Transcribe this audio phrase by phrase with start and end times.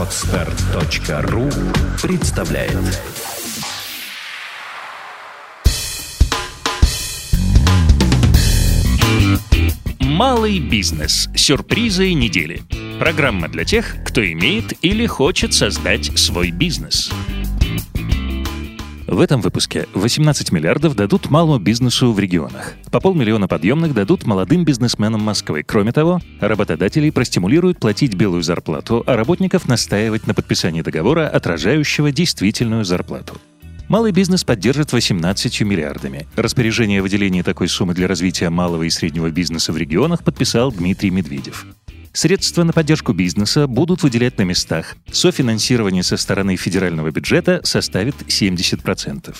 [0.00, 1.50] Отстар.ру
[2.00, 2.78] представляет
[10.00, 11.28] Малый бизнес.
[11.36, 12.62] Сюрпризы недели.
[12.98, 17.12] Программа для тех, кто имеет или хочет создать свой бизнес.
[19.10, 22.74] В этом выпуске 18 миллиардов дадут малому бизнесу в регионах.
[22.92, 25.64] По полмиллиона подъемных дадут молодым бизнесменам Москвы.
[25.66, 32.84] Кроме того, работодателей простимулируют платить белую зарплату, а работников настаивать на подписании договора, отражающего действительную
[32.84, 33.34] зарплату.
[33.88, 36.28] Малый бизнес поддержит 18 миллиардами.
[36.36, 41.10] Распоряжение о выделении такой суммы для развития малого и среднего бизнеса в регионах подписал Дмитрий
[41.10, 41.66] Медведев.
[42.12, 44.96] Средства на поддержку бизнеса будут выделять на местах.
[45.12, 49.36] Софинансирование со стороны федерального бюджета составит 70%.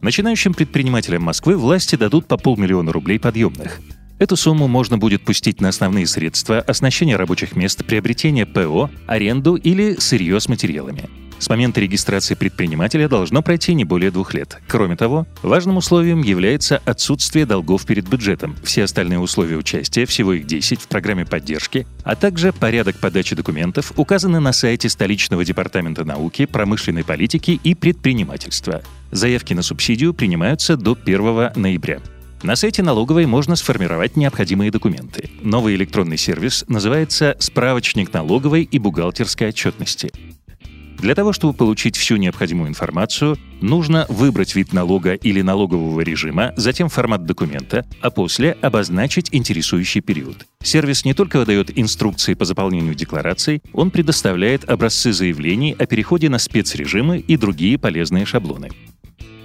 [0.00, 3.80] Начинающим предпринимателям Москвы власти дадут по полмиллиона рублей подъемных.
[4.18, 9.96] Эту сумму можно будет пустить на основные средства оснащения рабочих мест, приобретение ПО, аренду или
[9.96, 11.10] сырье с материалами.
[11.42, 14.58] С момента регистрации предпринимателя должно пройти не более двух лет.
[14.68, 18.54] Кроме того, важным условием является отсутствие долгов перед бюджетом.
[18.62, 23.92] Все остальные условия участия, всего их 10, в программе поддержки, а также порядок подачи документов
[23.96, 28.80] указаны на сайте столичного департамента науки, промышленной политики и предпринимательства.
[29.10, 31.98] Заявки на субсидию принимаются до 1 ноября.
[32.44, 35.28] На сайте налоговой можно сформировать необходимые документы.
[35.40, 40.12] Новый электронный сервис называется «Справочник налоговой и бухгалтерской отчетности».
[41.02, 46.88] Для того, чтобы получить всю необходимую информацию, нужно выбрать вид налога или налогового режима, затем
[46.88, 50.46] формат документа, а после обозначить интересующий период.
[50.62, 56.38] Сервис не только выдает инструкции по заполнению деклараций, он предоставляет образцы заявлений о переходе на
[56.38, 58.68] спецрежимы и другие полезные шаблоны.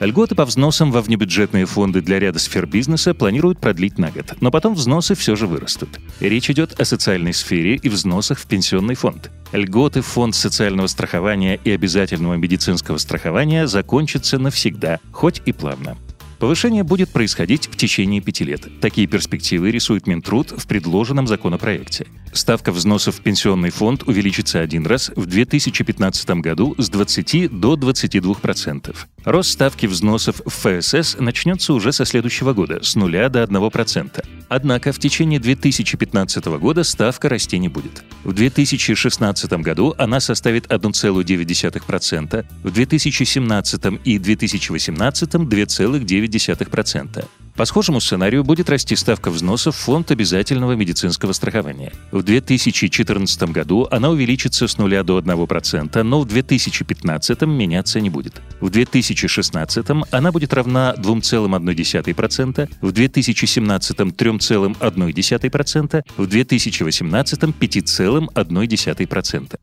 [0.00, 4.50] Льготы по взносам во внебюджетные фонды для ряда сфер бизнеса планируют продлить на год, но
[4.50, 6.00] потом взносы все же вырастут.
[6.20, 9.30] Речь идет о социальной сфере и взносах в пенсионный фонд.
[9.52, 15.98] Льготы в фонд социального страхования и обязательного медицинского страхования закончатся навсегда, хоть и плавно.
[16.40, 18.80] Повышение будет происходить в течение пяти лет.
[18.80, 22.06] Такие перспективы рисует Минтруд в предложенном законопроекте.
[22.32, 28.96] Ставка взносов в пенсионный фонд увеличится один раз в 2015 году с 20 до 22%.
[29.24, 34.39] Рост ставки взносов в ФСС начнется уже со следующего года, с нуля до 1%.
[34.50, 38.02] Однако в течение 2015 года ставка расти не будет.
[38.24, 47.24] В 2016 году она составит 1,9%, в 2017 и 2018– 2,9%.
[47.60, 51.92] По схожему сценарию будет расти ставка взносов в фонд обязательного медицинского страхования.
[52.10, 58.40] В 2014 году она увеличится с 0 до 1%, но в 2015 меняться не будет.
[58.60, 69.58] В 2016 она будет равна 2,1%, в 2017 3,1%, в 2018 5,1%.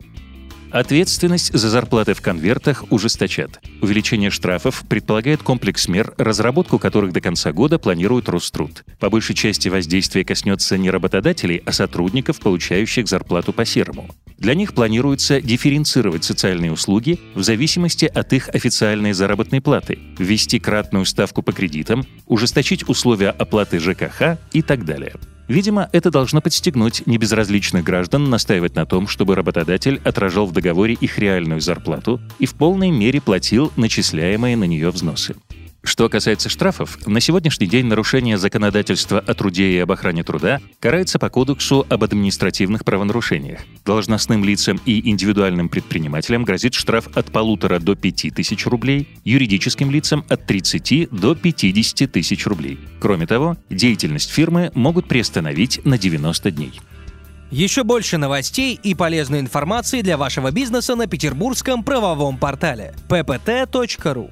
[0.70, 3.62] Ответственность за зарплаты в конвертах ужесточат.
[3.82, 8.84] Увеличение штрафов предполагает комплекс мер, разработку которых до конца года планирует Роструд.
[9.00, 14.10] По большей части воздействие коснется не работодателей, а сотрудников, получающих зарплату по-серому.
[14.38, 21.06] Для них планируется дифференцировать социальные услуги в зависимости от их официальной заработной платы, ввести кратную
[21.06, 25.16] ставку по кредитам, ужесточить условия оплаты ЖКХ и так далее.
[25.48, 31.18] Видимо, это должно подстегнуть небезразличных граждан настаивать на том, чтобы работодатель отражал в договоре их
[31.18, 35.36] реальную зарплату и в полной мере платил начисляемые на нее взносы.
[35.88, 41.18] Что касается штрафов, на сегодняшний день нарушение законодательства о труде и об охране труда карается
[41.18, 43.62] по Кодексу об административных правонарушениях.
[43.86, 50.26] Должностным лицам и индивидуальным предпринимателям грозит штраф от полутора до пяти тысяч рублей, юридическим лицам
[50.28, 52.78] от 30 до 50 тысяч рублей.
[53.00, 56.82] Кроме того, деятельность фирмы могут приостановить на 90 дней.
[57.50, 64.32] Еще больше новостей и полезной информации для вашего бизнеса на петербургском правовом портале ppt.ru